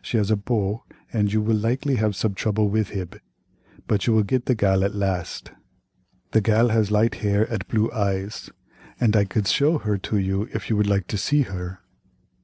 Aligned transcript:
She 0.00 0.16
has 0.16 0.30
a 0.30 0.36
beau 0.36 0.84
ad 1.12 1.32
you 1.32 1.42
will 1.42 1.56
likely 1.56 1.96
have 1.96 2.12
sobe 2.14 2.36
trouble 2.36 2.68
with 2.68 2.90
hib, 2.90 3.18
but 3.88 4.06
you 4.06 4.12
will 4.12 4.22
get 4.22 4.46
the 4.46 4.54
gal 4.54 4.84
at 4.84 4.94
last. 4.94 5.50
The 6.30 6.40
gal 6.40 6.68
has 6.68 6.92
light 6.92 7.16
hair 7.16 7.52
ad 7.52 7.66
blue 7.66 7.90
eyes, 7.90 8.48
ad 9.00 9.16
I 9.16 9.24
cad 9.24 9.48
show 9.48 9.78
her 9.78 9.98
to 9.98 10.18
you 10.18 10.42
if 10.54 10.70
you 10.70 10.76
would 10.76 10.86
like 10.86 11.08
to 11.08 11.18
see 11.18 11.42
her." 11.42 11.80